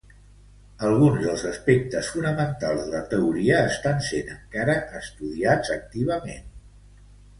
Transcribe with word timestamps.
Alguns 0.85 1.19
dels 1.25 1.43
aspectes 1.49 2.09
fonamentals 2.15 2.81
de 2.85 2.93
la 2.93 3.01
teoria 3.13 3.61
estan 3.75 4.03
sent 4.07 4.35
encara 4.37 4.79
estudiats 5.01 5.75
activament. 5.77 6.49